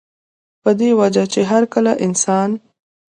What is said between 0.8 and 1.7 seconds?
وجه چې هر